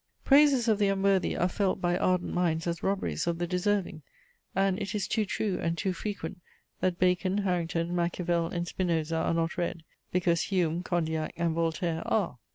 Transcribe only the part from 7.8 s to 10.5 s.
Machiavel, and Spinoza, are not read, because